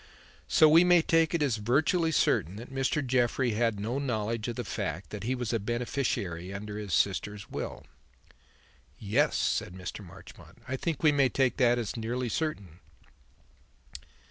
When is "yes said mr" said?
8.97-10.03